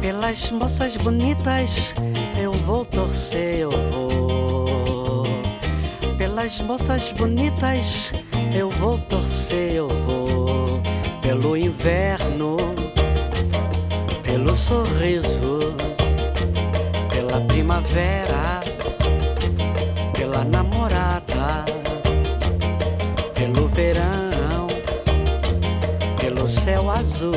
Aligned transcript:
pelas 0.00 0.50
moças 0.50 0.96
bonitas, 0.96 1.94
eu 2.40 2.52
vou 2.52 2.84
torcer, 2.84 3.60
eu 3.60 3.70
vou. 3.70 5.24
Pelas 6.16 6.60
moças 6.60 7.12
bonitas, 7.12 8.12
eu 8.54 8.70
vou 8.70 8.98
torcer, 8.98 9.74
eu 9.74 9.88
vou. 9.88 10.80
Pelo 11.22 11.56
inverno, 11.56 12.56
pelo 14.22 14.54
sorriso 14.56 15.89
pela 17.30 17.42
primavera, 17.42 18.60
pela 20.12 20.42
namorada, 20.44 21.64
pelo 23.34 23.68
verão, 23.68 24.66
pelo 26.20 26.48
céu 26.48 26.90
azul, 26.90 27.30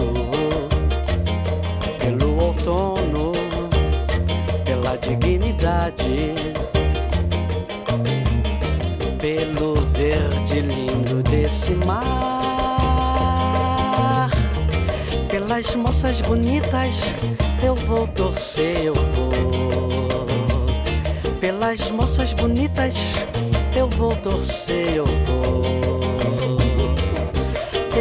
pelo 2.00 2.40
outono, 2.40 3.34
pela 4.66 4.98
dignidade, 4.98 6.34
pelo 9.22 9.76
verde 9.92 10.60
lindo 10.62 11.22
desse 11.22 11.70
mar, 11.86 12.32
pelas 15.30 15.76
moças 15.76 16.20
bonitas 16.22 17.14
eu 17.64 17.76
vou 17.76 18.06
torcer, 18.08 18.86
eu 18.86 18.94
vou. 18.94 19.83
Pelas 21.44 21.92
moças 21.92 22.32
bonitas, 22.32 22.96
eu 23.76 23.90
vou 23.90 24.16
torcer, 24.16 24.94
eu 24.96 25.04
vou. 25.06 25.62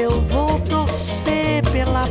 Eu 0.00 0.12
vou 0.28 0.60
torcer 0.60 1.60
pela 1.72 2.06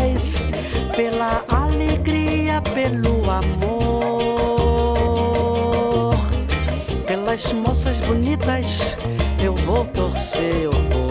paz, 0.00 0.48
pela 0.96 1.44
alegria, 1.50 2.62
pelo 2.72 3.30
amor. 3.30 3.74
Pelas 7.06 7.52
moças 7.52 8.00
bonitas, 8.00 8.96
eu 9.44 9.54
vou 9.56 9.84
torcer, 9.84 10.54
eu 10.62 10.70
vou 10.70 11.04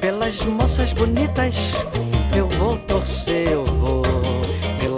pelas 0.00 0.44
moças 0.44 0.92
bonitas, 0.92 1.76
eu 2.36 2.48
vou 2.58 2.76
torcer, 2.78 3.52
eu 3.52 3.64
vou. 3.64 3.85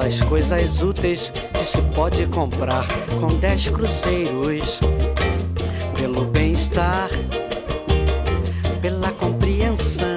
Pelas 0.09 0.23
coisas 0.23 0.83
úteis 0.83 1.31
que 1.53 1.63
se 1.63 1.83
pode 1.95 2.25
comprar 2.29 2.87
com 3.21 3.27
dez 3.27 3.67
cruzeiros. 3.67 4.81
Pelo 5.99 6.25
bem-estar, 6.25 7.11
pela 8.81 9.11
compreensão, 9.11 10.17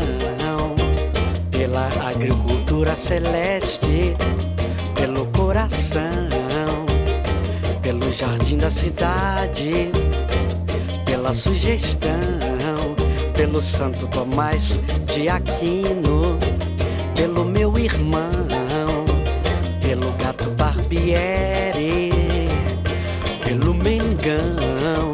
pela 1.52 1.90
agricultura 2.08 2.96
celeste, 2.96 4.16
pelo 4.96 5.26
coração, 5.26 6.10
pelo 7.82 8.14
jardim 8.14 8.60
da 8.60 8.72
cidade, 8.72 9.92
pela 11.06 11.34
sugestão 11.34 12.16
pelo 13.36 13.62
Santo 13.62 14.08
Tomás 14.08 14.82
de 15.06 15.28
Aquino, 15.28 16.40
pelo 17.14 17.44
meu 17.44 17.78
irmão, 17.78 18.51
pelo 19.92 20.10
gato 20.14 20.50
Barbieri, 20.52 22.12
pelo 23.44 23.74
Mengão, 23.74 25.12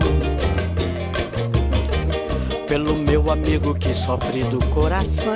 pelo 2.68 2.94
meu 2.94 3.32
amigo 3.32 3.74
que 3.74 3.92
sofre 3.92 4.44
do 4.44 4.64
coração, 4.68 5.34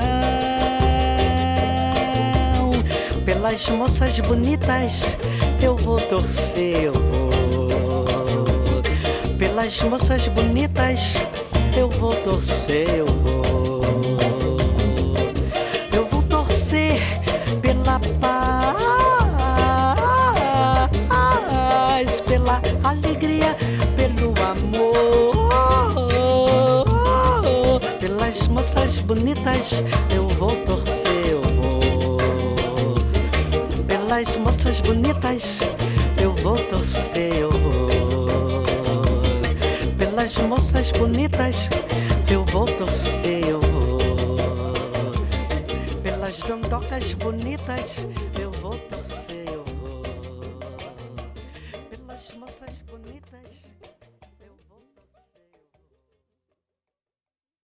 pelas 3.25 3.67
moças 3.69 4.19
bonitas 4.19 5.17
eu 5.59 5.75
vou 5.75 5.99
torcer, 5.99 6.77
eu 6.83 6.93
vou, 6.93 8.83
pelas 9.39 9.81
moças 9.81 10.27
bonitas 10.27 11.15
eu 11.75 11.89
vou 11.89 12.13
torcer, 12.17 12.87
eu 12.89 13.07
vou. 13.07 13.50
Pela 22.59 22.89
alegria, 22.89 23.55
pelo 23.95 24.33
amor. 24.43 25.31
Pelas 27.99 28.47
moças 28.47 28.99
bonitas, 28.99 29.83
eu 30.13 30.27
vou 30.27 30.55
torcer, 30.65 31.27
eu 31.29 31.41
vou. 31.41 32.17
Pelas 33.87 34.37
moças 34.37 34.79
bonitas, 34.81 35.59
eu 36.21 36.33
vou 36.35 36.57
torcer, 36.57 37.37
eu 37.37 37.51
vou 37.51 37.91
pelas 39.97 40.37
moças 40.37 40.91
bonitas, 40.91 41.69
eu 42.29 42.43
vou 42.45 42.65
torcer, 42.65 43.47
eu 43.47 43.61
vou. 43.61 43.97
Pelas 46.03 46.37
dandocas 46.37 47.13
bonitas, 47.13 48.05
eu 48.39 48.51
as 52.21 52.37
moças 52.37 52.81
bonitas. 52.81 53.65